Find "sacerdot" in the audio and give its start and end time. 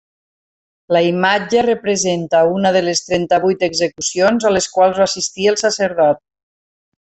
5.67-6.25